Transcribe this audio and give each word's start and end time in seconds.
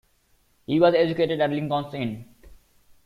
He 0.65 0.79
was 0.79 0.95
educated 0.95 1.41
at 1.41 1.51
Lincoln's 1.51 1.93
Inn. 1.93 2.25